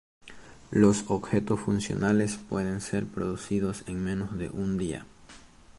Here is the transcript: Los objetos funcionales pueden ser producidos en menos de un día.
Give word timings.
Los 0.71 1.03
objetos 1.09 1.59
funcionales 1.59 2.37
pueden 2.37 2.81
ser 2.81 3.05
producidos 3.05 3.83
en 3.85 4.03
menos 4.03 4.35
de 4.35 4.49
un 4.49 4.79
día. 4.79 5.05